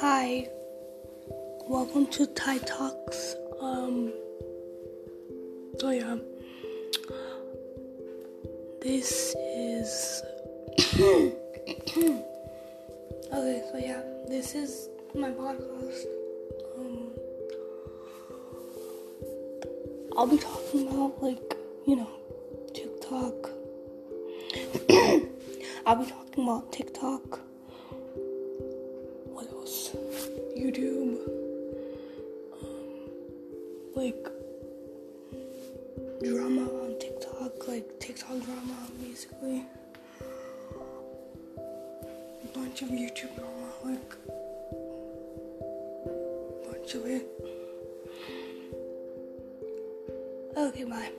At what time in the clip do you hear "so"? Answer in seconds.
5.78-5.90, 13.30-13.76